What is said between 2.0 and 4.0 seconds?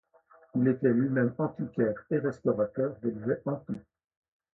et restaurateur d'objets antiques.